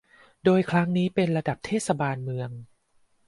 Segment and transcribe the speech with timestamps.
[0.43, 2.49] โดยครั้งนี้เป็นระดับเทศบาลเมือง